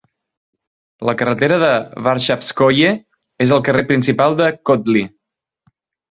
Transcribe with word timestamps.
La 1.09 1.13
carretera 1.17 1.57
de 1.63 1.67
Varshavskoye 2.07 2.93
és 3.45 3.53
el 3.57 3.61
carrer 3.67 3.83
principal 3.91 4.39
de 4.41 4.47
Kotly. 4.71 5.05